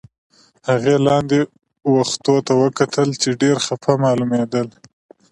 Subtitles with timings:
[0.69, 1.39] هغې لاندې
[1.91, 4.67] و ختو ته وکتل، چې ډېر خپه معلومېدل.